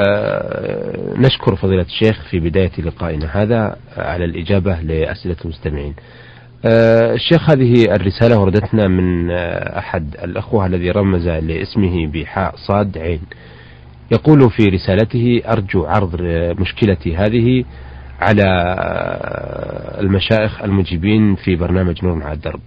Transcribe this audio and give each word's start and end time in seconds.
آه، 0.00 1.14
نشكر 1.16 1.56
فضيلة 1.56 1.82
الشيخ 1.82 2.22
في 2.30 2.40
بداية 2.40 2.70
لقائنا 2.78 3.42
هذا 3.42 3.76
على 3.96 4.24
الإجابة 4.24 4.80
لأسئلة 4.80 5.36
المستمعين. 5.44 5.94
آه، 6.64 7.14
الشيخ 7.14 7.50
هذه 7.50 7.84
الرسالة 7.94 8.40
وردتنا 8.40 8.88
من 8.88 9.30
آه، 9.30 9.78
أحد 9.78 10.16
الأخوة 10.24 10.66
الذي 10.66 10.90
رمز 10.90 11.28
لاسمه 11.28 12.06
بحاء 12.06 12.54
صاد 12.56 12.98
عين. 12.98 13.20
يقول 14.12 14.50
في 14.50 14.64
رسالته 14.64 15.42
أرجو 15.48 15.86
عرض 15.86 16.20
مشكلتي 16.60 17.16
هذه 17.16 17.64
على 18.20 18.44
المشايخ 20.00 20.62
المجيبين 20.62 21.34
في 21.34 21.56
برنامج 21.56 22.04
نور 22.04 22.22
على 22.22 22.34
الدرب. 22.34 22.60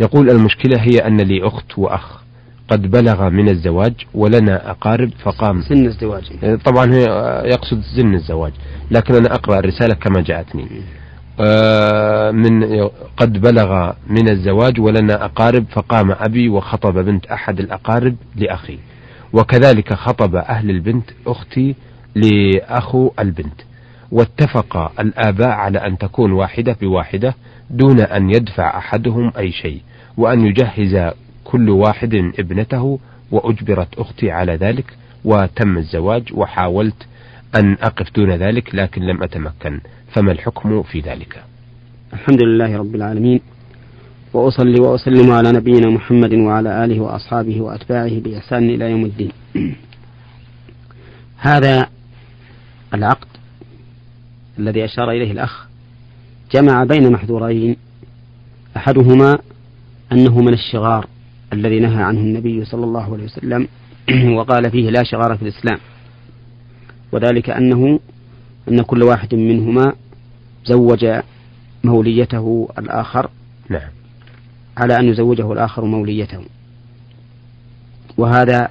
يقول 0.00 0.30
المشكلة 0.30 0.80
هي 0.80 1.06
أن 1.06 1.20
لي 1.20 1.46
أخت 1.46 1.78
وأخ. 1.78 2.27
قد 2.68 2.90
بلغ 2.90 3.28
من 3.28 3.48
الزواج 3.48 3.94
ولنا 4.14 4.70
أقارب 4.70 5.10
فقام. 5.22 5.60
سن 5.60 5.86
الزواج. 5.86 6.22
طبعا 6.64 6.86
يقصد 7.44 7.80
سن 7.96 8.14
الزواج. 8.14 8.52
لكن 8.90 9.14
أنا 9.14 9.34
أقرأ 9.34 9.58
الرسالة 9.58 9.94
كما 9.94 10.20
جاءتني. 10.20 10.68
آه، 11.40 12.30
من 12.30 12.64
قد 13.16 13.40
بلغ 13.40 13.92
من 14.06 14.28
الزواج 14.28 14.80
ولنا 14.80 15.24
أقارب 15.24 15.64
فقام 15.70 16.10
أبي 16.10 16.48
وخطب 16.48 17.04
بنت 17.04 17.26
أحد 17.26 17.60
الأقارب 17.60 18.16
لأخي. 18.36 18.78
وكذلك 19.32 19.94
خطب 19.94 20.36
أهل 20.36 20.70
البنت 20.70 21.10
أختي 21.26 21.74
لأخو 22.14 23.10
البنت. 23.18 23.60
واتفق 24.12 24.92
الآباء 25.00 25.48
على 25.48 25.78
أن 25.78 25.98
تكون 25.98 26.32
واحدة 26.32 26.76
بواحدة 26.80 27.34
دون 27.70 28.00
أن 28.00 28.30
يدفع 28.30 28.78
أحدهم 28.78 29.32
أي 29.38 29.52
شيء. 29.52 29.80
وأن 30.16 30.46
يجهز 30.46 31.12
كل 31.48 31.70
واحد 31.70 32.14
ابنته 32.14 32.98
وأجبرت 33.30 33.98
أختي 33.98 34.30
على 34.30 34.56
ذلك 34.56 34.96
وتم 35.24 35.78
الزواج 35.78 36.22
وحاولت 36.32 37.06
أن 37.56 37.76
أقف 37.82 38.14
دون 38.16 38.30
ذلك 38.30 38.74
لكن 38.74 39.02
لم 39.02 39.22
أتمكن. 39.22 39.80
فما 40.14 40.32
الحكم 40.32 40.82
في 40.82 41.00
ذلك؟ 41.00 41.42
الحمد 42.12 42.42
لله 42.42 42.78
رب 42.78 42.94
العالمين. 42.94 43.40
وأصلي 44.32 44.80
وأسلم 44.80 45.30
على 45.30 45.52
نبينا 45.52 45.90
محمد 45.90 46.34
وعلى 46.34 46.84
آله 46.84 47.00
وأصحابه 47.00 47.60
وأتباعه 47.60 48.20
بإحسان 48.20 48.70
إلى 48.70 48.90
يوم 48.90 49.04
الدين. 49.04 49.32
هذا 51.50 51.86
العقد 52.94 53.28
الذي 54.58 54.84
أشار 54.84 55.10
إليه 55.10 55.32
الأخ 55.32 55.68
جمع 56.54 56.84
بين 56.84 57.12
محذورين. 57.12 57.76
أحدهما 58.76 59.38
أنه 60.12 60.40
من 60.40 60.52
الشغار. 60.52 61.06
الذي 61.52 61.80
نهى 61.80 62.02
عنه 62.02 62.20
النبي 62.20 62.64
صلى 62.64 62.84
الله 62.84 63.12
عليه 63.12 63.24
وسلم 63.24 63.68
وقال 64.38 64.70
فيه 64.70 64.90
لا 64.90 65.02
شغار 65.02 65.36
في 65.36 65.42
الإسلام. 65.42 65.78
وذلك 67.12 67.50
أنه 67.50 68.00
أن 68.68 68.82
كل 68.82 69.02
واحد 69.02 69.34
منهما 69.34 69.92
زوج 70.64 71.06
موليته 71.84 72.68
الآخر 72.78 73.30
نعم. 73.68 73.90
على 74.76 74.96
أن 74.96 75.08
يزوجه 75.08 75.52
الآخر 75.52 75.84
موليته. 75.84 76.40
وهذا 78.18 78.68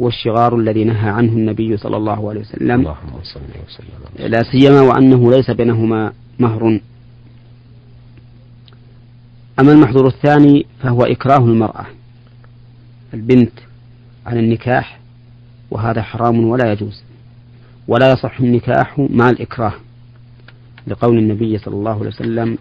هو 0.00 0.08
الشغار 0.08 0.56
الذي 0.56 0.84
نهى 0.84 1.10
عنه 1.10 1.32
النبي 1.32 1.76
صلى 1.76 1.96
الله 1.96 2.30
عليه 2.30 2.40
وسلم. 2.40 2.80
اللهم 2.80 3.22
صل 3.22 3.40
وسلم. 3.66 4.28
لا 4.30 4.42
سيما 4.52 4.80
وأنه 4.80 5.30
ليس 5.30 5.50
بينهما 5.50 6.12
مهر. 6.38 6.80
أما 9.60 9.72
المحظور 9.72 10.06
الثاني 10.06 10.66
فهو 10.82 11.02
إكراه 11.02 11.38
المرأة. 11.38 11.86
البنت 13.14 13.52
على 14.26 14.40
النكاح 14.40 14.98
وهذا 15.70 16.02
حرام 16.02 16.44
ولا 16.48 16.72
يجوز. 16.72 17.02
ولا 17.88 18.12
يصح 18.12 18.40
النكاح 18.40 18.98
مع 18.98 19.30
الإكراه. 19.30 19.72
لقول 20.86 21.18
النبي 21.18 21.58
صلى 21.58 21.74
الله 21.74 21.98
عليه 21.98 22.08
وسلم 22.08 22.58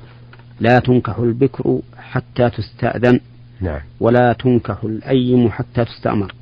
لا 0.59 0.79
تنكح 0.79 1.17
البكر 1.17 1.79
حتى 1.97 2.49
تستأذن 2.49 3.19
نعم. 3.61 3.79
ولا 3.99 4.33
تنكح 4.33 4.83
الأيم 4.83 5.49
حتى 5.49 5.85
تستأمر. 5.85 6.33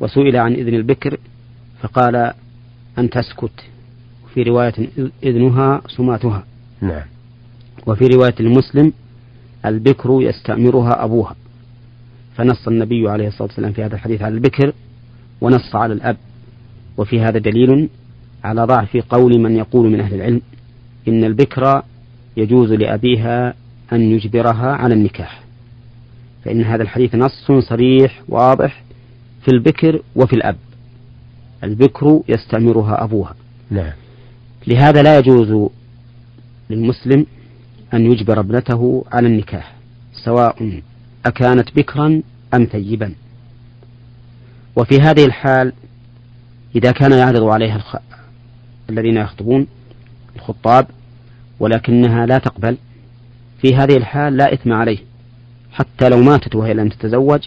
وسئل 0.00 0.36
عن 0.36 0.52
إذن 0.52 0.74
البكر 0.74 1.18
فقال 1.80 2.32
أن 2.98 3.10
تسكت. 3.10 3.60
في 4.34 4.42
رواية 4.42 4.72
إذنها 5.24 5.82
سماتها. 5.96 6.44
نعم. 6.80 7.02
وفي 7.86 8.04
رواية 8.06 8.34
المسلم 8.40 8.92
البكر 9.66 10.18
يستأمرها 10.22 11.04
أبوها. 11.04 11.36
فنص 12.36 12.68
النبي 12.68 13.08
عليه 13.08 13.28
الصلاة 13.28 13.48
والسلام 13.48 13.72
في 13.72 13.84
هذا 13.84 13.94
الحديث 13.94 14.22
على 14.22 14.34
البكر 14.34 14.72
ونص 15.40 15.76
على 15.76 15.92
الأب. 15.92 16.16
وفي 16.96 17.20
هذا 17.20 17.38
دليل 17.38 17.88
على 18.44 18.64
ضعف 18.64 18.96
قول 18.96 19.40
من 19.40 19.56
يقول 19.56 19.90
من 19.90 20.00
أهل 20.00 20.14
العلم 20.14 20.40
إن 21.08 21.24
البكر 21.24 21.82
يجوز 22.36 22.72
لأبيها 22.72 23.54
أن 23.92 24.00
يجبرها 24.00 24.72
على 24.72 24.94
النكاح. 24.94 25.42
فإن 26.44 26.62
هذا 26.62 26.82
الحديث 26.82 27.14
نص 27.14 27.52
صريح 27.68 28.22
واضح 28.28 28.82
في 29.42 29.48
البكر 29.52 30.02
وفي 30.16 30.32
الأب. 30.32 30.56
البكر 31.64 32.22
يستأمرها 32.28 33.04
أبوها. 33.04 33.34
نعم. 33.70 33.92
لهذا 34.66 35.02
لا 35.02 35.18
يجوز 35.18 35.70
للمسلم 36.70 37.26
أن 37.94 38.12
يجبر 38.12 38.40
ابنته 38.40 39.04
على 39.12 39.26
النكاح 39.26 39.74
سواء 40.24 40.82
أكانت 41.26 41.76
بكرا 41.76 42.22
أم 42.54 42.64
ثيبا. 42.64 43.14
وفي 44.76 45.00
هذه 45.00 45.24
الحال 45.24 45.72
إذا 46.76 46.92
كان 46.92 47.12
يعرض 47.12 47.42
عليها 47.42 47.76
الخ... 47.76 47.96
الذين 48.90 49.16
يخطبون 49.16 49.66
الخطاب 50.36 50.86
ولكنها 51.60 52.26
لا 52.26 52.38
تقبل 52.38 52.76
في 53.62 53.74
هذه 53.76 53.96
الحال 53.96 54.36
لا 54.36 54.54
إثم 54.54 54.72
عليه. 54.72 54.98
حتى 55.72 56.08
لو 56.08 56.22
ماتت 56.22 56.54
وهي 56.54 56.74
لم 56.74 56.88
تتزوج 56.88 57.40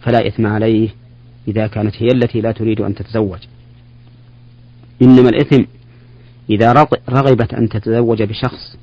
فلا 0.00 0.26
إثم 0.26 0.46
عليه 0.46 0.88
إذا 1.48 1.66
كانت 1.66 2.02
هي 2.02 2.08
التي 2.08 2.40
لا 2.40 2.52
تريد 2.52 2.80
أن 2.80 2.94
تتزوج. 2.94 3.38
إنما 5.02 5.28
الإثم 5.28 5.62
إذا 6.50 6.72
رغبت 7.08 7.54
أن 7.54 7.68
تتزوج 7.68 8.22
بشخص 8.22 8.76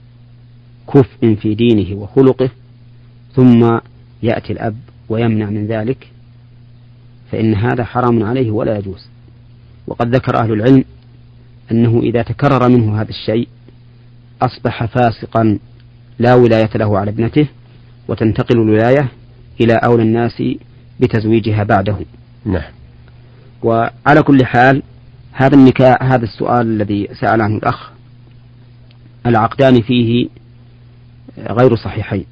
كفء 0.93 1.35
في 1.35 1.55
دينه 1.55 1.95
وخلقه 1.95 2.49
ثم 3.35 3.79
يأتي 4.23 4.53
الأب 4.53 4.75
ويمنع 5.09 5.50
من 5.50 5.67
ذلك 5.67 6.07
فإن 7.31 7.55
هذا 7.55 7.83
حرام 7.83 8.23
عليه 8.23 8.51
ولا 8.51 8.78
يجوز. 8.78 9.09
وقد 9.88 10.16
ذكر 10.16 10.38
أهل 10.44 10.51
العلم 10.53 10.83
أنه 11.72 12.00
إذا 12.00 12.22
تكرر 12.22 12.69
منه 12.69 13.01
هذا 13.01 13.09
الشيء 13.09 13.47
أصبح 14.41 14.85
فاسقا 14.85 15.59
لا 16.19 16.33
ولاية 16.33 16.69
له 16.75 16.97
على 17.00 17.11
ابنته 17.11 17.47
وتنتقل 18.07 18.61
الولاية 18.61 19.11
إلى 19.61 19.73
أولى 19.73 20.03
الناس 20.03 20.44
بتزويجها 20.99 21.63
بعده. 21.63 21.97
نعم. 22.45 22.72
وعلى 23.63 24.23
كل 24.23 24.45
حال 24.45 24.84
هذا 25.31 25.55
النكاح 25.55 26.03
هذا 26.03 26.23
السؤال 26.23 26.67
الذي 26.67 27.07
سأل 27.22 27.41
عنه 27.41 27.57
الأخ 27.57 27.91
العقدان 29.25 29.81
فيه 29.81 30.29
غير 31.38 31.75
صحيحين. 31.75 32.25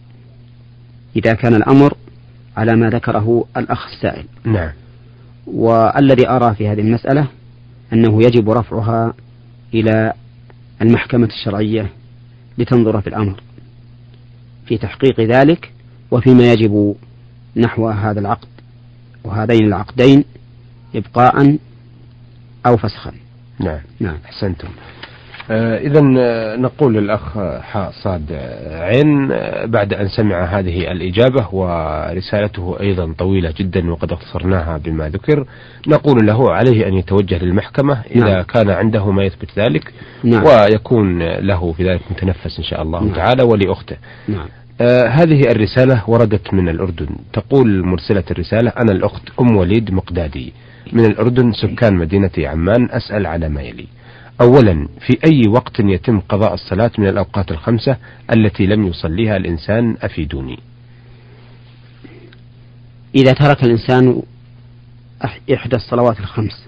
إذا 1.16 1.34
كان 1.34 1.56
الأمر 1.56 1.98
على 2.58 2.76
ما 2.76 2.90
ذكره 2.90 3.46
الأخ 3.58 3.88
السائل. 3.88 4.26
نعم. 4.44 4.72
والذي 5.48 6.30
أرى 6.30 6.56
في 6.56 6.68
هذه 6.68 6.82
المسألة 6.82 7.28
أنه 7.94 8.24
يجب 8.24 8.50
رفعها 8.50 9.14
إلى 9.74 10.14
المحكمة 10.82 11.28
الشرعية 11.28 11.90
لتنظر 12.58 13.02
في 13.02 13.08
الأمر. 13.08 13.42
في 14.66 14.78
تحقيق 14.78 15.20
ذلك 15.20 15.72
وفيما 16.12 16.52
يجب 16.54 16.96
نحو 17.58 17.90
هذا 17.90 18.20
العقد. 18.20 18.48
وهذين 19.24 19.68
العقدين 19.68 20.26
إبقاء 20.96 21.58
أو 22.66 22.78
فسخا. 22.78 23.12
نعم. 23.60 23.80
نعم. 24.00 24.18
أحسنتم. 24.26 24.68
إذا 25.50 26.14
آه، 26.18 26.56
نقول 26.56 26.94
للأخ 26.94 27.38
صاد 28.04 28.34
عين 28.72 29.32
آه، 29.32 29.66
بعد 29.66 29.94
أن 29.94 30.08
سمع 30.08 30.46
هذه 30.46 30.92
الإجابة 30.92 31.48
ورسالته 31.52 32.78
أيضا 32.80 33.14
طويلة 33.18 33.54
جدا 33.58 33.92
وقد 33.92 34.12
اختصرناها 34.12 34.78
بما 34.78 35.10
ذكر 35.10 35.46
نقول 35.88 36.28
له 36.28 36.52
عليه 36.52 36.88
أن 36.88 36.94
يتوجه 36.94 37.44
للمحكمة 37.44 38.02
إذا 38.12 38.34
نعم. 38.34 38.42
كان 38.42 38.70
عنده 38.70 39.12
ما 39.12 39.24
يثبت 39.24 39.50
ذلك 39.60 39.94
نعم. 40.24 40.44
ويكون 40.44 41.24
له 41.24 41.72
في 41.72 41.90
ذلك 41.90 42.02
متنفس 42.12 42.58
إن 42.58 42.64
شاء 42.64 42.82
الله 42.82 43.04
نعم. 43.04 43.14
تعالى 43.14 43.44
ولأخته 43.44 43.98
نعم. 44.28 44.48
آه 44.82 45.08
هذه 45.08 45.42
الرسالة 45.52 46.04
وردت 46.08 46.54
من 46.54 46.70
الأردن 46.70 47.08
تقول 47.34 47.86
مرسلة 47.86 48.24
الرسالة 48.32 48.72
أنا 48.78 48.92
الأخت 48.92 49.24
أم 49.42 49.58
وليد 49.58 49.92
مقدادي 49.92 50.54
من 50.94 51.06
الأردن 51.06 51.52
سكان 51.52 51.96
مدينة 51.96 52.32
عمان 52.38 52.90
أسأل 52.92 53.26
على 53.26 53.50
ما 53.50 53.62
يلي 53.62 53.88
أولا 54.42 54.88
في 55.00 55.18
أي 55.26 55.42
وقت 55.48 55.80
يتم 55.80 56.20
قضاء 56.20 56.54
الصلاة 56.54 56.92
من 56.98 57.08
الأوقات 57.08 57.52
الخمسة 57.52 57.98
التي 58.34 58.66
لم 58.66 58.88
يصليها 58.88 59.38
الإنسان 59.38 59.98
أفيدوني 60.02 60.60
إذا 63.16 63.34
ترك 63.34 63.64
الإنسان 63.64 64.22
إحدى 65.54 65.76
الصلوات 65.76 66.20
الخمس 66.20 66.66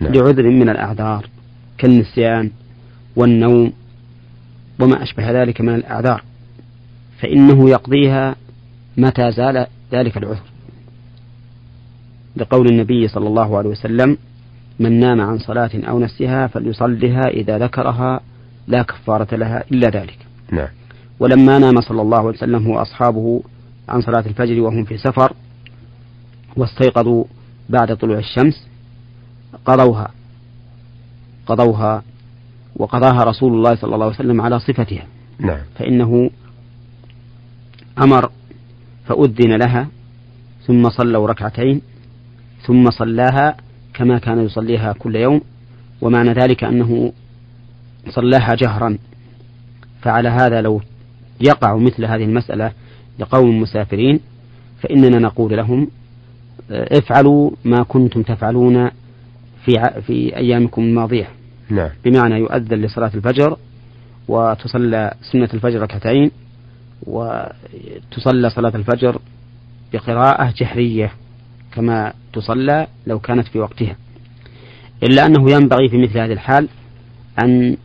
نعم. 0.00 0.12
لعذر 0.12 0.50
من 0.50 0.68
الأعذار 0.68 1.26
كالنسيان 1.78 2.50
والنوم 3.16 3.72
وما 4.80 5.02
أشبه 5.02 5.42
ذلك 5.42 5.60
من 5.60 5.74
الأعذار 5.74 6.22
فإنه 7.20 7.70
يقضيها 7.70 8.36
متى 8.96 9.32
زال 9.32 9.66
ذلك 9.92 10.16
العذر 10.16 10.42
لقول 12.36 12.66
النبي 12.66 13.08
صلى 13.08 13.28
الله 13.28 13.58
عليه 13.58 13.70
وسلم 13.70 14.18
من 14.78 15.00
نام 15.00 15.20
عن 15.20 15.38
صلاة 15.38 15.70
أو 15.74 15.98
نسيها 15.98 16.46
فليصلها 16.46 17.28
إذا 17.28 17.58
ذكرها 17.58 18.20
لا 18.66 18.82
كفارة 18.82 19.36
لها 19.36 19.64
إلا 19.70 19.88
ذلك. 19.88 20.18
نعم. 20.52 20.68
ولما 21.20 21.58
نام 21.58 21.80
صلى 21.80 22.02
الله 22.02 22.18
عليه 22.18 22.28
وسلم 22.28 22.66
هو 22.66 22.78
أصحابه 22.78 23.42
عن 23.88 24.00
صلاة 24.00 24.24
الفجر 24.26 24.60
وهم 24.60 24.84
في 24.84 24.98
سفر 24.98 25.32
واستيقظوا 26.56 27.24
بعد 27.68 27.96
طلوع 27.96 28.18
الشمس 28.18 28.68
قضوها 29.64 30.10
قضوها 31.46 32.02
وقضاها 32.76 33.24
رسول 33.24 33.52
الله 33.52 33.74
صلى 33.74 33.94
الله 33.94 34.06
عليه 34.06 34.14
وسلم 34.16 34.40
على 34.40 34.60
صفتها. 34.60 35.06
نعم. 35.38 35.60
فإنه 35.78 36.30
أمر 37.98 38.30
فأذن 39.06 39.56
لها 39.56 39.88
ثم 40.66 40.90
صلوا 40.90 41.26
ركعتين 41.26 41.82
ثم 42.66 42.90
صلاها 42.90 43.56
كما 44.02 44.18
كان 44.18 44.44
يصليها 44.44 44.92
كل 44.92 45.16
يوم 45.16 45.40
ومعنى 46.00 46.32
ذلك 46.32 46.64
أنه 46.64 47.12
صلاها 48.08 48.54
جهرا. 48.54 48.98
فعلى 50.02 50.28
هذا 50.28 50.60
لو 50.60 50.80
يقع 51.40 51.76
مثل 51.76 52.04
هذه 52.04 52.24
المسألة 52.24 52.72
لقوم 53.18 53.60
مسافرين 53.60 54.20
فإننا 54.80 55.18
نقول 55.18 55.56
لهم 55.56 55.88
افعلوا 56.70 57.50
ما 57.64 57.82
كنتم 57.82 58.22
تفعلون 58.22 58.90
في 59.64 60.02
في 60.06 60.36
أيامكم 60.36 60.82
الماضية. 60.82 61.28
نعم. 61.70 61.90
بمعنى 62.04 62.34
يؤذن 62.34 62.80
لصلاة 62.82 63.10
الفجر 63.14 63.56
وتصلى 64.28 65.14
سنة 65.32 65.48
الفجر 65.54 65.82
ركعتين 65.82 66.30
وتصلى 67.02 68.50
صلاة 68.50 68.72
الفجر 68.74 69.18
بقراءة 69.92 70.54
جهرية. 70.56 71.12
كما 71.74 72.12
تصلى 72.32 72.86
لو 73.06 73.18
كانت 73.18 73.48
في 73.48 73.58
وقتها. 73.58 73.96
إلا 75.02 75.26
أنه 75.26 75.50
ينبغي 75.50 75.88
في 75.88 75.98
مثل 75.98 76.18
هذه 76.18 76.32
الحال 76.32 76.68
أن 77.44 77.76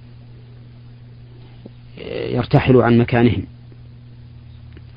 يرتحلوا 2.08 2.84
عن 2.84 2.98
مكانهم. 2.98 3.44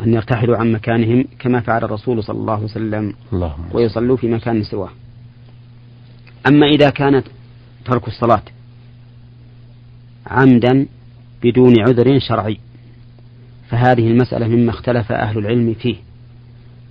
أن 0.01 0.15
يرتحلوا 0.15 0.57
عن 0.57 0.73
مكانهم 0.73 1.25
كما 1.39 1.61
فعل 1.61 1.85
الرسول 1.85 2.25
صلى 2.25 2.39
الله 2.39 2.55
عليه 2.55 2.65
وسلم 2.65 3.15
اللهم 3.33 3.65
ويصلوا 3.73 4.17
في 4.17 4.29
مكان 4.29 4.63
سواه. 4.63 4.91
أما 6.47 6.67
إذا 6.67 6.91
كانت 6.91 7.27
ترك 7.85 8.09
الصلاة 8.09 8.43
عمدا 10.27 10.87
بدون 11.43 11.81
عذر 11.81 12.19
شرعي 12.19 12.59
فهذه 13.69 14.09
المسألة 14.09 14.49
مما 14.49 14.71
اختلف 14.71 15.13
أهل 15.13 15.39
العلم 15.39 15.75
فيه. 15.75 15.97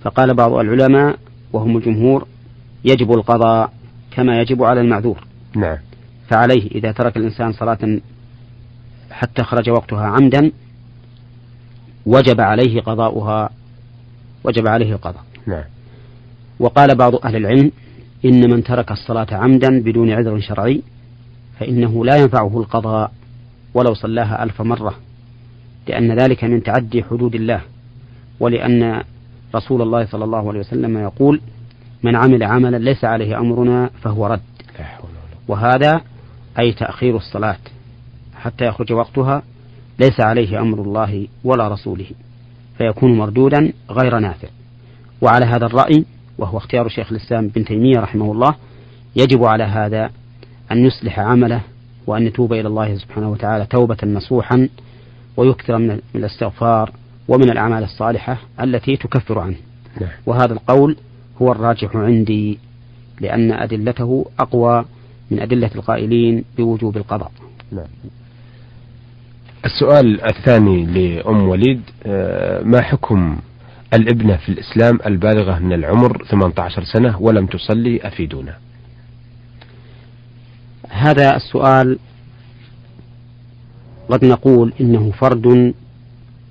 فقال 0.02 0.34
بعض 0.34 0.52
العلماء 0.52 1.18
وهم 1.52 1.76
الجمهور 1.76 2.26
يجب 2.84 3.12
القضاء 3.12 3.72
كما 4.10 4.40
يجب 4.40 4.62
على 4.62 4.80
المعذور. 4.80 5.24
نعم. 5.56 5.78
فعليه 6.28 6.70
إذا 6.70 6.92
ترك 6.92 7.16
الإنسان 7.16 7.52
صلاة 7.52 8.00
حتى 9.10 9.42
خرج 9.42 9.70
وقتها 9.70 10.06
عمدا 10.06 10.52
وجب 12.06 12.40
عليه 12.40 12.80
قضاؤها 12.80 13.50
وجب 14.44 14.68
عليه 14.68 14.92
القضاء. 14.92 15.24
نعم. 15.46 15.64
وقال 16.60 16.94
بعض 16.94 17.14
أهل 17.14 17.36
العلم 17.36 17.72
إن 18.24 18.50
من 18.50 18.64
ترك 18.64 18.90
الصلاة 18.90 19.26
عمدا 19.30 19.80
بدون 19.82 20.10
عذر 20.10 20.40
شرعي 20.40 20.82
فإنه 21.58 22.04
لا 22.04 22.16
ينفعه 22.16 22.58
القضاء 22.60 23.12
ولو 23.74 23.94
صلاها 23.94 24.42
ألف 24.42 24.62
مرة 24.62 24.94
لأن 25.88 26.20
ذلك 26.20 26.44
من 26.44 26.62
تعدي 26.62 27.02
حدود 27.02 27.34
الله 27.34 27.60
ولأن 28.40 29.02
رسول 29.54 29.82
الله 29.82 30.06
صلى 30.06 30.24
الله 30.24 30.48
عليه 30.48 30.60
وسلم 30.60 30.98
يقول 30.98 31.40
من 32.02 32.16
عمل 32.16 32.42
عملا 32.42 32.76
ليس 32.76 33.04
عليه 33.04 33.38
أمرنا 33.38 33.90
فهو 34.02 34.26
رد. 34.26 34.40
وهذا 35.48 36.00
أي 36.58 36.72
تأخير 36.72 37.16
الصلاة 37.16 37.58
حتى 38.34 38.64
يخرج 38.66 38.92
وقتها 38.92 39.42
ليس 39.98 40.20
عليه 40.20 40.60
أمر 40.60 40.82
الله 40.82 41.26
ولا 41.44 41.68
رسوله 41.68 42.06
فيكون 42.78 43.18
مردودا 43.18 43.72
غير 43.90 44.18
نافع. 44.18 44.48
وعلى 45.20 45.46
هذا 45.46 45.66
الرأي 45.66 46.04
وهو 46.38 46.58
اختيار 46.58 46.88
شيخ 46.88 47.12
الإسلام 47.12 47.48
بن 47.48 47.64
تيمية 47.64 47.98
رحمه 47.98 48.32
الله 48.32 48.54
يجب 49.16 49.44
على 49.44 49.64
هذا 49.64 50.10
أن 50.72 50.84
يصلح 50.86 51.18
عمله 51.18 51.60
وأن 52.06 52.26
يتوب 52.26 52.52
إلى 52.52 52.68
الله 52.68 52.96
سبحانه 52.96 53.30
وتعالى 53.30 53.66
توبة 53.66 53.96
نصوحا 54.04 54.68
ويكثر 55.36 55.78
من 55.78 56.00
الاستغفار 56.14 56.92
ومن 57.30 57.50
الأعمال 57.50 57.82
الصالحة 57.82 58.38
التي 58.60 58.96
تكفر 58.96 59.38
عنه 59.38 59.56
نعم. 60.00 60.10
وهذا 60.26 60.52
القول 60.52 60.96
هو 61.42 61.52
الراجح 61.52 61.96
عندي 61.96 62.58
لأن 63.20 63.52
أدلته 63.52 64.26
أقوى 64.40 64.84
من 65.30 65.40
أدلة 65.40 65.70
القائلين 65.74 66.44
بوجوب 66.58 66.96
القضاء 66.96 67.32
نعم. 67.72 67.86
السؤال 69.64 70.20
الثاني 70.24 70.86
لأم 70.86 71.48
وليد 71.48 71.80
آه، 72.06 72.62
ما 72.62 72.80
حكم 72.80 73.36
الابنة 73.94 74.36
في 74.36 74.48
الإسلام 74.48 74.98
البالغة 75.06 75.58
من 75.58 75.72
العمر 75.72 76.24
18 76.24 76.84
سنة 76.84 77.22
ولم 77.22 77.46
تصلي 77.46 78.00
أفيدونا 78.06 78.54
هذا 80.88 81.36
السؤال 81.36 81.98
قد 84.08 84.24
نقول 84.24 84.72
إنه 84.80 85.10
فرد 85.10 85.74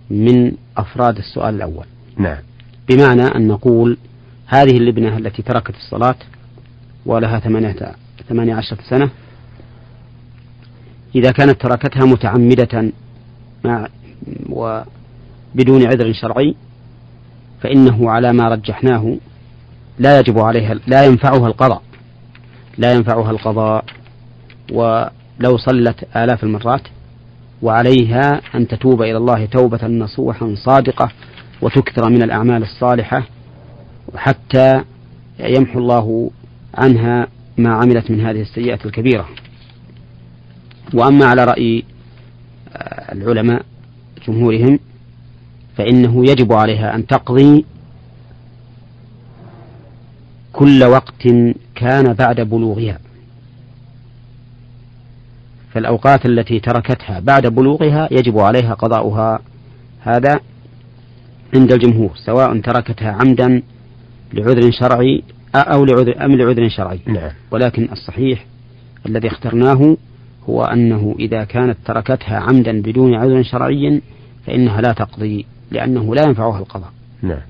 من 0.09 0.51
أفراد 0.79 1.17
السؤال 1.17 1.55
الأول. 1.55 1.85
نعم. 2.17 2.37
بمعنى 2.89 3.23
أن 3.23 3.47
نقول 3.47 3.97
هذه 4.47 4.77
الابنة 4.77 5.17
التي 5.17 5.41
تركت 5.41 5.75
الصلاة 5.75 6.15
ولها 7.05 7.39
ثمانية 8.29 8.55
عشرة 8.55 8.77
سنة 8.89 9.09
إذا 11.15 11.31
كانت 11.31 11.61
تركتها 11.61 12.05
متعمدة 12.05 12.91
مع 13.63 13.87
وبدون 14.49 15.85
عذر 15.85 16.13
شرعي 16.13 16.55
فإنه 17.61 18.09
على 18.09 18.33
ما 18.33 18.47
رجحناه 18.47 19.17
لا 19.99 20.19
يجب 20.19 20.39
عليها 20.39 20.73
لا 20.87 21.05
ينفعها 21.05 21.47
القضاء. 21.47 21.81
لا 22.77 22.93
ينفعها 22.93 23.31
القضاء 23.31 23.85
ولو 24.71 25.57
صلت 25.57 26.07
آلاف 26.15 26.43
المرات 26.43 26.81
وعليها 27.61 28.41
أن 28.55 28.67
تتوب 28.67 29.01
إلى 29.01 29.17
الله 29.17 29.45
توبة 29.45 29.87
نصوحا 29.87 30.55
صادقة 30.55 31.11
وتكثر 31.61 32.09
من 32.09 32.23
الأعمال 32.23 32.63
الصالحة 32.63 33.23
حتى 34.15 34.83
يمحو 35.39 35.79
الله 35.79 36.31
عنها 36.73 37.27
ما 37.57 37.69
عملت 37.69 38.11
من 38.11 38.21
هذه 38.21 38.41
السيئة 38.41 38.79
الكبيرة. 38.85 39.29
وأما 40.93 41.25
على 41.25 41.45
رأي 41.45 41.83
آه، 42.73 43.13
العلماء 43.13 43.65
جمهورهم 44.27 44.79
فإنه 45.77 46.29
يجب 46.29 46.53
عليها 46.53 46.95
أن 46.95 47.07
تقضي 47.07 47.65
كل 50.53 50.83
وقت 50.83 51.27
كان 51.75 52.13
بعد 52.13 52.41
بلوغها. 52.41 52.99
فالأوقات 55.73 56.25
التي 56.25 56.59
تركتها 56.59 57.19
بعد 57.19 57.47
بلوغها 57.47 58.07
يجب 58.11 58.39
عليها 58.39 58.73
قضاؤها 58.73 59.39
هذا 60.01 60.39
عند 61.55 61.71
الجمهور 61.71 62.11
سواء 62.25 62.59
تركتها 62.59 63.11
عمدا 63.11 63.61
لعذر 64.33 64.71
شرعي 64.71 65.23
أو 65.55 65.85
لعذر 65.85 66.25
أم 66.25 66.35
لعذر 66.35 66.69
شرعي 66.69 66.99
نعم. 67.05 67.31
ولكن 67.51 67.89
الصحيح 67.91 68.45
الذي 69.05 69.27
اخترناه 69.27 69.97
هو 70.49 70.63
أنه 70.63 71.15
إذا 71.19 71.43
كانت 71.43 71.77
تركتها 71.85 72.37
عمدا 72.37 72.81
بدون 72.81 73.15
عذر 73.15 73.43
شرعي 73.43 74.01
فإنها 74.47 74.81
لا 74.81 74.93
تقضي 74.93 75.45
لأنه 75.71 76.15
لا 76.15 76.23
ينفعها 76.23 76.59
القضاء 76.59 76.91
نعم. 77.21 77.41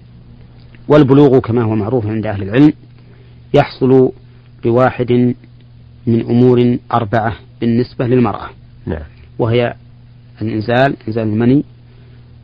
والبلوغ 0.88 1.40
كما 1.40 1.64
هو 1.64 1.76
معروف 1.76 2.06
عند 2.06 2.26
أهل 2.26 2.44
العلم 2.44 2.74
يحصل 3.54 4.12
بواحد 4.64 5.36
من 6.08 6.22
أمور 6.22 6.78
أربعة 6.94 7.36
بالنسبة 7.62 8.08
للمرأة 8.08 8.50
نعم. 8.86 9.04
وهي 9.40 9.76
الإنزال 10.42 10.96
إنزال 11.08 11.24
المني 11.24 11.64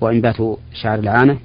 وإنبات 0.02 0.36
شعر 0.74 1.00
العانة 1.00 1.38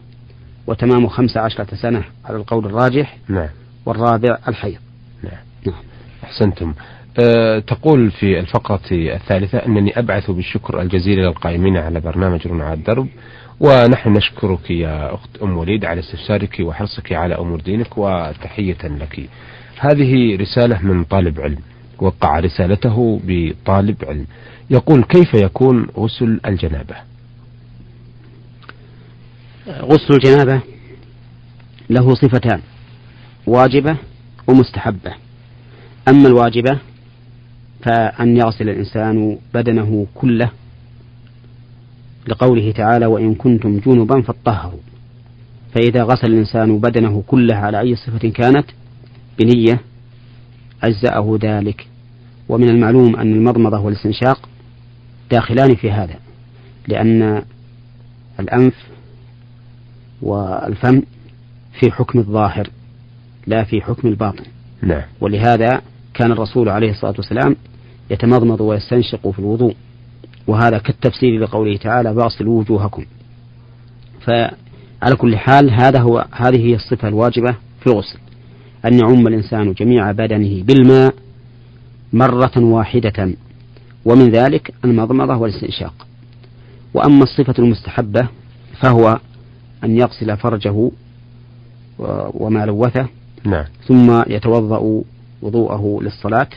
وتمام 0.66 1.08
خمس 1.08 1.36
عشرة 1.36 1.74
سنة 1.74 2.04
على 2.24 2.36
القول 2.36 2.66
الراجح 2.66 3.16
نعم. 3.28 3.48
والرابع 3.86 4.38
الحيض 4.48 4.78
نعم. 5.22 5.32
نعم. 5.66 5.82
أحسنتم 6.24 6.74
أه 7.24 7.58
تقول 7.58 8.10
في 8.10 8.40
الفقرة 8.40 8.80
الثالثة 8.92 9.58
أنني 9.58 9.98
أبعث 9.98 10.30
بالشكر 10.30 10.82
الجزيل 10.82 11.18
للقائمين 11.18 11.76
على 11.76 12.00
برنامج 12.00 12.40
على 12.46 12.74
الدرب 12.74 13.08
ونحن 13.60 14.12
نشكرك 14.12 14.70
يا 14.70 15.14
أخت 15.14 15.36
أم 15.42 15.56
وليد 15.56 15.84
على 15.84 16.00
استفسارك 16.00 16.56
وحرصك 16.60 17.12
على 17.12 17.34
أمور 17.34 17.60
دينك 17.60 17.98
وتحية 17.98 18.76
لك 18.84 19.28
هذه 19.78 20.36
رسالة 20.36 20.82
من 20.82 21.04
طالب 21.04 21.40
علم 21.40 21.58
وقع 22.00 22.38
رسالته 22.38 23.20
بطالب 23.24 24.04
علم. 24.04 24.26
يقول 24.70 25.04
كيف 25.04 25.34
يكون 25.34 25.86
غسل 25.96 26.40
الجنابة؟ 26.46 26.96
غسل 29.68 30.14
الجنابة 30.14 30.60
له 31.90 32.14
صفتان 32.14 32.60
واجبة 33.46 33.96
ومستحبة. 34.46 35.14
أما 36.08 36.28
الواجبة 36.28 36.78
فأن 37.82 38.36
يغسل 38.36 38.68
الإنسان 38.68 39.38
بدنه 39.54 40.06
كله 40.14 40.50
لقوله 42.28 42.72
تعالى 42.72 43.06
وإن 43.06 43.34
كنتم 43.34 43.78
جنبا 43.78 44.22
فاطهروا 44.22 44.80
فإذا 45.74 46.02
غسل 46.02 46.26
الإنسان 46.26 46.78
بدنه 46.78 47.22
كله 47.26 47.54
على 47.54 47.80
أي 47.80 47.96
صفة 47.96 48.28
كانت؟ 48.28 48.66
بنية. 49.38 49.80
أجزأه 50.82 51.38
ذلك. 51.42 51.86
ومن 52.50 52.68
المعلوم 52.68 53.16
أن 53.16 53.32
المضمضة 53.32 53.80
والاستنشاق 53.80 54.48
داخلان 55.30 55.74
في 55.74 55.90
هذا 55.90 56.14
لأن 56.88 57.42
الأنف 58.40 58.74
والفم 60.22 61.02
في 61.80 61.90
حكم 61.90 62.18
الظاهر 62.18 62.68
لا 63.46 63.64
في 63.64 63.80
حكم 63.80 64.08
الباطن. 64.08 64.44
نعم. 64.82 65.02
ولهذا 65.20 65.82
كان 66.14 66.32
الرسول 66.32 66.68
عليه 66.68 66.90
الصلاة 66.90 67.14
والسلام 67.18 67.56
يتمضمض 68.10 68.60
ويستنشق 68.60 69.30
في 69.30 69.38
الوضوء 69.38 69.74
وهذا 70.46 70.78
كالتفسير 70.78 71.40
لقوله 71.40 71.76
تعالى 71.76 72.14
فاغسلوا 72.14 72.60
وجوهكم. 72.60 73.04
فعلى 74.20 75.16
كل 75.16 75.36
حال 75.36 75.70
هذا 75.70 76.00
هو 76.00 76.26
هذه 76.32 76.66
هي 76.66 76.74
الصفة 76.74 77.08
الواجبة 77.08 77.56
في 77.80 77.86
الغسل 77.86 78.18
أن 78.84 78.98
يعم 78.98 79.26
الإنسان 79.26 79.72
جميع 79.72 80.12
بدنه 80.12 80.62
بالماء 80.62 81.14
مرة 82.12 82.52
واحدة 82.56 83.34
ومن 84.04 84.30
ذلك 84.30 84.74
المضمضة 84.84 85.36
والاستنشاق 85.36 86.06
وأما 86.94 87.22
الصفة 87.22 87.54
المستحبة 87.58 88.28
فهو 88.80 89.20
أن 89.84 89.96
يغسل 89.98 90.36
فرجه 90.36 90.90
وما 92.34 92.66
لوثه 92.66 93.08
نعم. 93.44 93.64
ثم 93.88 94.22
يتوضأ 94.26 95.02
وضوءه 95.42 95.98
للصلاة 96.02 96.48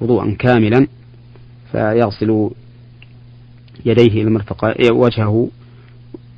وضوءا 0.00 0.36
كاملا 0.38 0.86
فيغسل 1.72 2.50
يديه 3.84 4.08
إلى 4.08 4.22
المرفقين 4.22 4.92
وجهه 4.92 5.48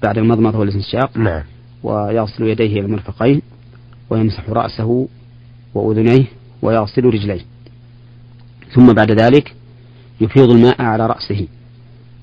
بعد 0.03 0.19
المضمضة 0.19 0.59
والاستنشاق 0.59 1.19
نعم. 1.19 1.43
ويغسل 1.83 2.43
يديه 2.43 2.73
إلى 2.73 2.81
المرفقين 2.81 3.43
ويمسح 4.11 4.51
رأسه 4.51 5.09
وأذنيه 5.75 6.25
ويغسل 6.63 7.05
رجليه 7.05 7.41
ثم 8.75 8.93
بعد 8.93 9.11
ذلك 9.11 9.55
يفيض 10.21 10.51
الماء 10.51 10.83
على 10.83 11.07
رأسه 11.07 11.47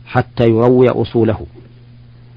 حتى 0.06 0.44
يروي 0.44 0.90
أصوله 0.90 1.46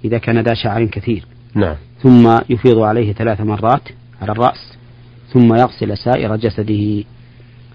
إذا 0.04 0.18
كان 0.18 0.38
ذا 0.38 0.54
شعر 0.54 0.84
كثير 0.84 1.26
نعم. 1.54 1.76
ثم 2.02 2.38
يفيض 2.50 2.78
عليه 2.78 3.12
ثلاث 3.12 3.40
مرات 3.40 3.88
على 4.22 4.32
الرأس 4.32 4.72
ثم 5.32 5.54
يغسل 5.54 5.98
سائر 5.98 6.36
جسده 6.36 7.04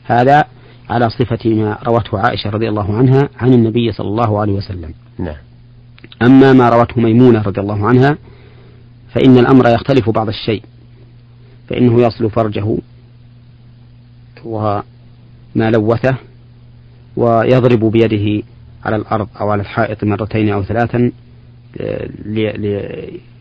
هذا 0.05 0.43
على 0.89 1.09
صفة 1.09 1.49
ما 1.49 1.77
روته 1.87 2.19
عائشة 2.19 2.49
رضي 2.49 2.69
الله 2.69 2.97
عنها 2.97 3.29
عن 3.39 3.53
النبي 3.53 3.91
صلى 3.91 4.07
الله 4.07 4.41
عليه 4.41 4.53
وسلم 4.53 4.93
نعم. 5.19 5.37
أما 6.21 6.53
ما 6.53 6.69
روته 6.69 7.01
ميمونة 7.01 7.41
رضي 7.41 7.61
الله 7.61 7.87
عنها 7.87 8.17
فإن 9.13 9.37
الأمر 9.37 9.69
يختلف 9.69 10.09
بعض 10.09 10.27
الشيء 10.27 10.63
فإنه 11.69 12.01
يصل 12.01 12.29
فرجه 12.29 12.77
وما 15.55 15.71
لوثه 15.71 16.15
ويضرب 17.15 17.91
بيده 17.91 18.43
على 18.85 18.95
الأرض 18.95 19.27
أو 19.41 19.49
على 19.49 19.61
الحائط 19.61 20.03
مرتين 20.03 20.49
أو 20.49 20.63
ثلاثا 20.63 21.11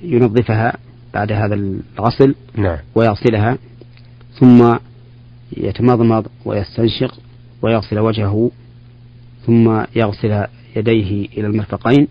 لينظفها 0.02 0.76
بعد 1.14 1.33
هذا 1.33 1.54
الغسل 1.99 2.35
نعم. 2.57 2.78
ويغسلها 2.95 3.59
ثم 4.40 4.75
يتمضمض 5.57 6.26
ويستنشق 6.45 7.19
ويغسل 7.62 7.99
وجهه 7.99 8.50
ثم 9.47 9.85
يغسل 9.97 10.45
يديه 10.76 11.28
إلى 11.38 11.47
المرفقين 11.47 12.09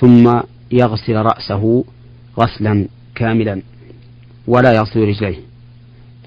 ثم 0.00 0.40
يغسل 0.72 1.16
رأسه 1.16 1.84
غسلا 2.38 2.88
كاملا 3.14 3.62
ولا 4.46 4.72
يغسل 4.72 5.00
رجليه 5.00 5.36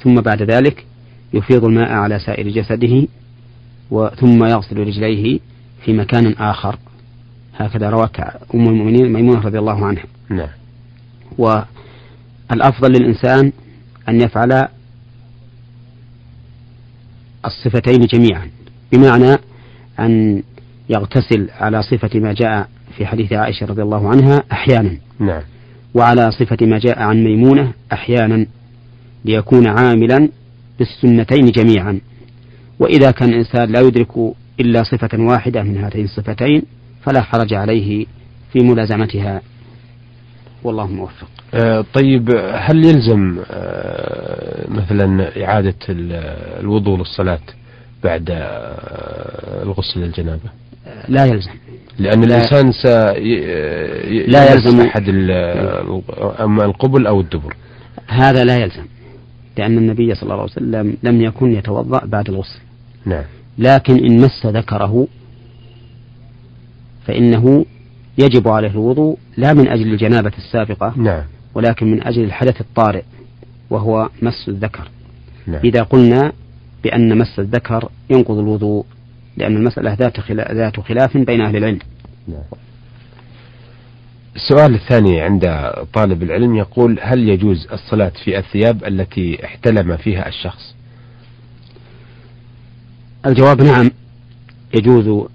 ثم 0.04 0.22
بعد 0.22 0.42
ذلك 0.42 0.86
يفيض 1.34 1.66
الماء 1.66 1.92
على 1.92 2.20
سائر 2.20 2.50
جسده 2.50 3.08
ثم 4.16 4.44
يغسل 4.44 4.78
رجليه 4.78 5.40
في 5.86 5.94
مكان 5.94 6.34
آخر. 6.34 6.78
هكذا 7.56 7.90
روت 7.90 8.20
أم 8.56 8.68
المؤمنين 8.68 9.14
ميمونة 9.14 9.40
رضي 9.40 9.60
الله 9.60 9.86
عنها. 9.86 10.04
نعم. 10.30 10.50
والأفضل 11.38 12.92
للإنسان 12.92 13.52
أن 14.10 14.22
يفعل 14.22 14.68
الصفتين 17.46 18.00
جميعا 18.00 18.50
بمعنى 18.92 19.38
أن 20.00 20.44
يغتسل 20.90 21.50
على 21.60 21.84
صفة 21.84 22.20
ما 22.20 22.34
جاء 22.34 22.70
في 22.98 23.06
حديث 23.06 23.34
عائشة 23.34 23.66
رضي 23.66 23.82
الله 23.82 24.10
عنها 24.10 24.44
أحيانا. 24.52 24.98
نعم. 25.20 25.42
وعلى 25.94 26.32
صفة 26.32 26.66
ما 26.66 26.80
جاء 26.80 27.00
عن 27.00 27.24
ميمونة 27.24 27.74
أحيانا 27.94 28.46
ليكون 29.26 29.68
عاملا 29.68 30.30
بالسنتين 30.80 31.46
جميعا. 31.46 32.00
وإذا 32.80 33.12
كان 33.12 33.30
الإنسان 33.30 33.72
لا 33.72 33.80
يدرك 33.80 34.12
إلا 34.60 34.84
صفة 34.84 35.10
واحدة 35.20 35.64
من 35.64 35.78
هاتين 35.78 36.06
الصفتين 36.06 36.64
فلا 37.02 37.22
حرج 37.22 37.54
عليه 37.54 38.06
في 38.54 38.60
ملازمتها. 38.60 39.42
والله 40.64 40.88
موفق. 40.88 41.28
آه 41.54 41.86
طيب 41.94 42.30
هل 42.54 42.86
يلزم 42.86 43.40
آه 43.52 44.66
مثلا 44.70 45.32
إعادة 45.46 45.76
الوضوء 46.60 46.98
للصلاة 46.98 47.40
بعد 48.04 48.30
آه 48.32 49.64
الغسل 49.64 50.00
للجنابة؟ 50.00 50.50
لا 51.08 51.26
يلزم. 51.26 51.52
لأن 52.00 52.22
لا. 52.22 52.38
الإنسان 52.38 52.72
س 52.72 52.86
لا 54.28 54.54
يلزم. 54.54 54.82
أحد 54.82 55.10
أما 56.40 56.66
القبل 56.66 57.08
أو 57.08 57.22
الدبر. 57.22 57.56
هذا 58.08 58.44
لا 58.44 58.58
يلزم. 58.58 58.86
لأن 59.60 59.78
النبي 59.78 60.16
صلى 60.16 60.24
الله 60.24 60.34
عليه 60.34 60.44
وسلم 60.44 60.98
لم 61.04 61.22
يكن 61.22 61.52
يتوضأ 61.52 62.06
بعد 62.06 62.30
الغسل. 62.30 62.60
نعم. 63.06 63.24
لكن 63.58 64.06
إن 64.06 64.22
مس 64.22 64.46
ذكره 64.46 65.08
فإنه 67.06 67.66
يجب 68.18 68.48
عليه 68.48 68.72
الوضوء 68.72 69.18
لا 69.38 69.54
من 69.54 69.68
أجل 69.68 69.94
الجنابة 69.94 70.32
السابقة 70.38 70.94
نعم. 70.98 71.24
ولكن 71.56 71.92
من 71.92 72.08
أجل 72.08 72.24
الحدث 72.24 72.62
الطارئ 72.62 73.04
وهو 73.70 74.10
مس 74.22 74.50
الذكر. 74.50 74.90
نعم. 75.48 75.62
إذا 75.64 75.84
قلنا 75.84 76.32
بأن 76.84 77.18
مس 77.18 77.40
الذكر 77.40 77.90
ينقض 78.10 78.38
الوضوء 78.38 78.86
لأن 79.38 79.58
المسألة 79.58 79.94
ذات 79.94 80.20
خلاف, 80.20 80.52
ذات 80.52 80.80
خلاف 80.80 81.18
بين 81.18 81.42
أهل 81.42 81.56
العلم. 81.56 81.80
نعم. 82.28 82.42
السؤال 84.36 84.76
الثاني 84.76 85.22
عند 85.22 85.72
طالب 85.94 86.24
العلم 86.24 86.56
يقول 86.56 87.00
هل 87.02 87.30
يجوز 87.30 87.68
الصلاة 87.72 88.12
في 88.24 88.38
الثياب 88.38 88.84
التي 88.84 89.46
احتلم 89.46 89.98
فيها 89.98 90.28
الشخص؟ 90.28 90.76
الجواب 93.26 93.62
نعم 93.62 93.92
يجوز 94.76 95.28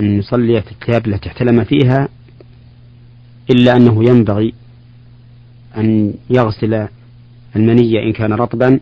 أن 0.00 0.18
يصلي 0.18 0.62
في 0.62 0.72
الثياب 0.72 1.06
التي 1.06 1.28
احتلم 1.28 1.64
فيها 1.64 2.08
إلا 3.50 3.76
أنه 3.76 4.04
ينبغي 4.04 4.54
أن 5.76 6.14
يغسل 6.30 6.88
المني 7.56 8.02
إن 8.02 8.12
كان 8.12 8.32
رطبا 8.32 8.80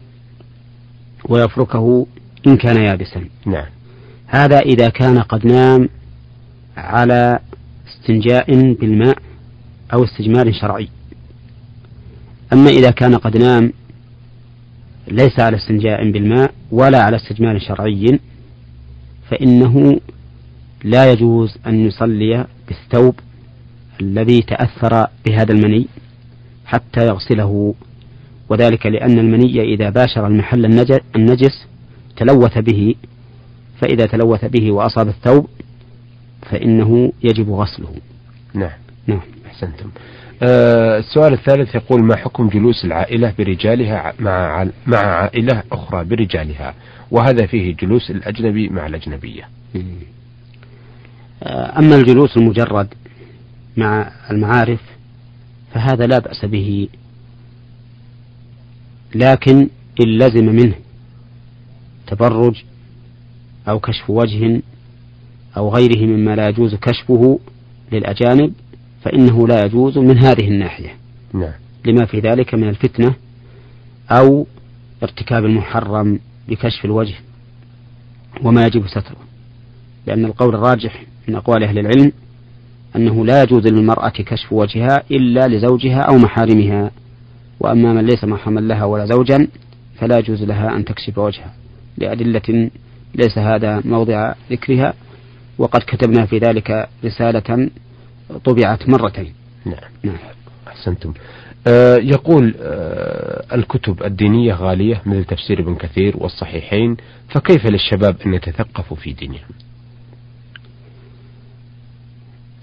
ويفركه 1.29 2.07
إن 2.47 2.57
كان 2.57 2.83
يابسا. 2.83 3.25
نعم. 3.47 3.67
هذا 4.27 4.59
إذا 4.59 4.89
كان 4.89 5.19
قد 5.19 5.47
نام 5.47 5.89
على 6.77 7.39
استنجاء 7.89 8.75
بالماء 8.75 9.19
أو 9.93 10.05
استجمار 10.05 10.53
شرعي. 10.53 10.89
أما 12.53 12.71
إذا 12.71 12.91
كان 12.91 13.15
قد 13.15 13.37
نام 13.37 13.73
ليس 15.09 15.41
على 15.41 15.57
استنجاء 15.57 16.11
بالماء 16.11 16.55
ولا 16.71 17.03
على 17.03 17.17
استجمار 17.17 17.59
شرعي 17.59 18.21
فإنه 19.31 20.01
لا 20.85 21.13
يجوز 21.13 21.59
أن 21.67 21.87
يصلي 21.87 22.47
بالثوب 22.69 23.15
الذي 24.01 24.43
تأثر 24.43 25.07
بهذا 25.27 25.53
المني 25.53 25.87
حتى 26.67 27.07
يغسله. 27.07 27.75
وذلك 28.49 28.87
لأن 28.87 29.19
المني 29.19 29.75
إذا 29.75 29.91
باشر 29.91 30.27
المحل 30.27 30.65
النجس 31.17 31.67
تلوث 32.17 32.59
به 32.59 32.95
فإذا 33.81 34.07
تلوث 34.07 34.45
به 34.45 34.73
وأصاب 34.73 35.09
الثوب 35.09 35.49
فإنه 36.51 37.13
يجب 37.23 37.51
غسله. 37.51 37.95
نعم. 38.55 38.79
نعم. 39.07 39.36
أحسنتم. 39.57 39.91
آه 40.43 40.99
السؤال 40.99 41.33
الثالث 41.33 41.75
يقول 41.75 42.03
ما 42.03 42.17
حكم 42.17 42.49
جلوس 42.49 42.85
العائلة 42.85 43.35
برجالها 43.39 44.13
مع 44.21 44.67
مع 44.87 44.99
عائلة 44.99 45.63
أخرى 45.73 46.05
برجالها؟ 46.05 46.75
وهذا 47.11 47.47
فيه 47.47 47.77
جلوس 47.77 48.11
الأجنبي 48.11 48.69
مع 48.69 48.87
الأجنبية. 48.87 49.49
آه، 51.43 51.79
أما 51.79 51.97
الجلوس 51.97 52.37
المجرد 52.37 52.95
مع 53.77 54.13
المعارف 54.31 54.81
فهذا 55.75 56.07
لا 56.07 56.19
بأس 56.19 56.45
به. 56.45 56.89
لكن 59.15 59.69
إن 60.01 60.19
لزم 60.19 60.47
منه 60.47 60.75
تبرج 62.07 62.63
أو 63.69 63.79
كشف 63.79 64.11
وجه 64.11 64.63
أو 65.57 65.75
غيره 65.75 66.07
مما 66.07 66.37
لا 66.37 66.49
يجوز 66.49 66.75
كشفه 66.75 67.39
للأجانب 67.93 68.53
فإنه 69.03 69.49
لا 69.49 69.65
يجوز 69.65 69.99
من 69.99 70.19
هذه 70.19 70.49
الناحية. 70.49 70.97
نعم. 71.35 71.53
لما 71.85 72.05
في 72.07 72.21
ذلك 72.21 72.55
من 72.55 72.69
الفتنة 72.69 73.15
أو 74.11 74.47
ارتكاب 75.03 75.45
المحرم 75.45 76.19
بكشف 76.49 76.85
الوجه 76.85 77.15
وما 78.43 78.67
يجب 78.67 78.87
ستره. 78.87 79.17
لأن 80.07 80.25
القول 80.25 80.55
الراجح 80.55 81.05
من 81.29 81.35
أقوال 81.35 81.65
أهل 81.65 81.79
العلم 81.79 82.13
أنه 82.97 83.25
لا 83.25 83.43
يجوز 83.43 83.67
للمرأة 83.67 84.09
كشف 84.09 84.53
وجهها 84.53 85.03
إلا 85.11 85.49
لزوجها 85.49 86.01
أو 86.01 86.19
محارمها. 86.19 86.91
وأما 87.61 87.93
من 87.93 88.07
ليس 88.07 88.25
محرما 88.25 88.61
لها 88.61 88.85
ولا 88.85 89.07
زوجا 89.07 89.49
فلا 89.99 90.19
يجوز 90.19 90.43
لها 90.43 90.77
أن 90.77 90.85
تكشف 90.85 91.19
وجهها 91.19 91.55
لأدلة 91.99 92.71
ليس 93.15 93.39
هذا 93.39 93.83
موضع 93.85 94.35
ذكرها. 94.51 94.95
وقد 95.59 95.81
كتبنا 95.81 96.27
في 96.27 96.39
ذلك 96.39 96.89
رسالة 97.05 97.71
طبعت 98.45 98.89
مرتين. 98.89 99.35
نعم, 99.65 99.91
نعم. 100.03 100.17
أحسنتم. 100.69 101.13
آه 101.67 101.97
يقول 101.97 102.55
آه 102.61 103.55
الكتب 103.55 104.03
الدينية 104.03 104.55
غالية 104.55 105.03
مثل 105.07 105.25
تفسير 105.25 105.61
ابن 105.61 105.75
كثير 105.75 106.17
والصحيحين 106.17 106.97
فكيف 107.29 107.67
للشباب 107.67 108.17
أن 108.27 108.35
يتثقفوا 108.35 108.97
في 108.97 109.13
دينهم؟ 109.13 109.51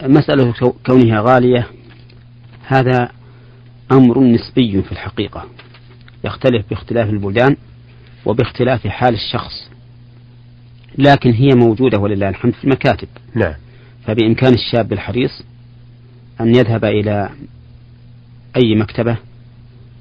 مسألة 0.04 0.54
كونها 0.86 1.22
غالية 1.22 1.68
هذا 2.68 3.10
أمر 3.92 4.20
نسبي 4.20 4.82
في 4.82 4.92
الحقيقة. 4.92 5.46
يختلف 6.24 6.70
باختلاف 6.70 7.10
البلدان 7.10 7.56
وباختلاف 8.26 8.88
حال 8.88 9.14
الشخص. 9.14 9.70
لكن 10.98 11.32
هي 11.32 11.50
موجودة 11.56 11.98
ولله 12.00 12.30
الحمد 12.30 12.54
في 12.54 12.64
المكاتب. 12.64 13.08
نعم. 13.36 13.54
فبإمكان 14.06 14.54
الشاب 14.54 14.94
الحريص 14.94 15.44
أن 16.42 16.56
يذهب 16.56 16.86
إلى 16.86 17.30
أي 18.56 18.76
مكتبة 18.76 19.18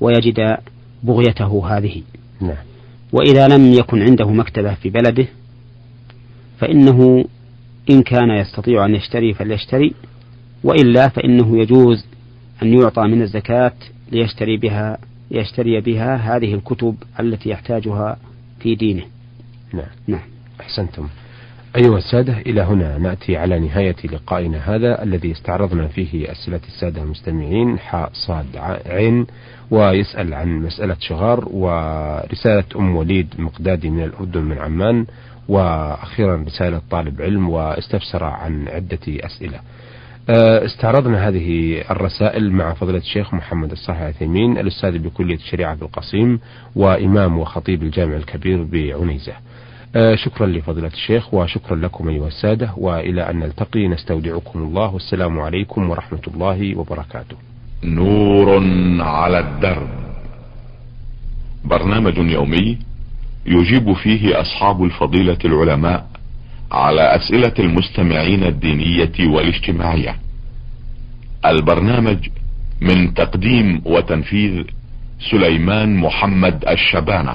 ويجد 0.00 0.56
بغيته 1.02 1.76
هذه 1.76 2.02
نعم 2.40 2.64
وإذا 3.12 3.48
لم 3.48 3.72
يكن 3.72 4.02
عنده 4.02 4.30
مكتبة 4.30 4.74
في 4.74 4.90
بلده 4.90 5.26
فإنه 6.58 7.24
إن 7.90 8.02
كان 8.02 8.30
يستطيع 8.30 8.84
أن 8.84 8.94
يشتري 8.94 9.34
فليشتري 9.34 9.94
وإلا 10.64 11.08
فإنه 11.08 11.58
يجوز 11.58 12.04
أن 12.62 12.80
يعطى 12.80 13.02
من 13.02 13.22
الزكاة 13.22 13.72
ليشتري 14.12 14.56
بها 14.56 14.98
ليشتري 15.30 15.80
بها 15.80 16.16
هذه 16.16 16.54
الكتب 16.54 16.96
التي 17.20 17.50
يحتاجها 17.50 18.16
في 18.60 18.74
دينه. 18.74 19.02
نعم. 19.72 19.86
نعم. 20.06 20.22
أحسنتم. 20.60 21.08
أيها 21.76 21.98
السادة 21.98 22.38
إلى 22.38 22.60
هنا 22.60 22.98
نأتي 22.98 23.36
على 23.36 23.58
نهاية 23.58 23.96
لقائنا 24.04 24.58
هذا 24.74 25.02
الذي 25.02 25.32
استعرضنا 25.32 25.88
فيه 25.88 26.32
أسئلة 26.32 26.60
السادة 26.68 27.02
المستمعين 27.02 27.78
حاء 27.78 28.10
صاد 28.12 28.46
عين 28.86 29.26
ويسأل 29.70 30.34
عن 30.34 30.58
مسألة 30.58 30.96
شغار 31.00 31.48
ورسالة 31.50 32.64
أم 32.76 32.96
وليد 32.96 33.34
مقدادي 33.38 33.90
من 33.90 34.04
الأردن 34.04 34.42
من 34.42 34.58
عمان 34.58 35.06
وأخيرا 35.48 36.44
رسالة 36.46 36.80
طالب 36.90 37.22
علم 37.22 37.48
واستفسر 37.48 38.24
عن 38.24 38.68
عدة 38.68 38.98
أسئلة. 39.08 39.60
آه، 40.30 40.64
استعرضنا 40.64 41.28
هذه 41.28 41.80
الرسائل 41.90 42.52
مع 42.52 42.74
فضيلة 42.74 42.98
الشيخ 42.98 43.34
محمد 43.34 43.70
الصالح 43.70 44.00
العثيمين 44.00 44.58
الأستاذ 44.58 44.98
بكلية 44.98 45.34
الشريعة 45.34 45.76
في 45.76 45.82
القصيم 45.82 46.40
وإمام 46.76 47.38
وخطيب 47.38 47.82
الجامع 47.82 48.16
الكبير 48.16 48.62
بعنيزة. 48.62 49.32
شكرا 50.14 50.46
لفضيلة 50.46 50.86
الشيخ 50.86 51.34
وشكرا 51.34 51.76
لكم 51.76 52.08
أيها 52.08 52.26
السادة 52.26 52.72
وإلى 52.76 53.30
أن 53.30 53.38
نلتقي 53.38 53.88
نستودعكم 53.88 54.58
الله 54.58 54.94
والسلام 54.94 55.40
عليكم 55.40 55.90
ورحمة 55.90 56.20
الله 56.34 56.78
وبركاته. 56.78 57.36
نور 57.84 58.64
على 59.00 59.38
الدرب. 59.38 59.88
برنامج 61.64 62.18
يومي 62.18 62.78
يجيب 63.46 63.92
فيه 63.92 64.40
أصحاب 64.40 64.84
الفضيلة 64.84 65.38
العلماء 65.44 66.06
على 66.72 67.16
أسئلة 67.16 67.54
المستمعين 67.58 68.44
الدينية 68.44 69.28
والاجتماعية. 69.28 70.16
البرنامج 71.46 72.28
من 72.80 73.14
تقديم 73.14 73.82
وتنفيذ 73.84 74.64
سليمان 75.30 75.96
محمد 75.96 76.64
الشبانة. 76.68 77.34